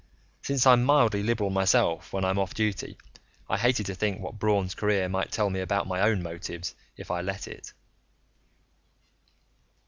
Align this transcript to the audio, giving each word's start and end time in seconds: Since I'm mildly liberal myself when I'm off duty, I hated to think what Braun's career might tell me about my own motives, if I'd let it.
Since 0.41 0.65
I'm 0.65 0.83
mildly 0.83 1.21
liberal 1.21 1.51
myself 1.51 2.11
when 2.11 2.25
I'm 2.25 2.39
off 2.39 2.55
duty, 2.55 2.97
I 3.47 3.55
hated 3.59 3.85
to 3.85 3.93
think 3.93 4.19
what 4.19 4.39
Braun's 4.39 4.73
career 4.73 5.07
might 5.07 5.31
tell 5.31 5.51
me 5.51 5.59
about 5.59 5.85
my 5.85 6.01
own 6.01 6.23
motives, 6.23 6.73
if 6.97 7.11
I'd 7.11 7.23
let 7.23 7.47
it. 7.47 7.71